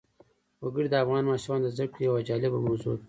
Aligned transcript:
وګړي 0.63 0.87
د 0.91 0.95
افغان 1.03 1.23
ماشومانو 1.31 1.63
د 1.65 1.67
زده 1.75 1.85
کړې 1.91 2.01
یوه 2.07 2.25
جالبه 2.27 2.59
موضوع 2.67 2.93
ده. 2.95 2.99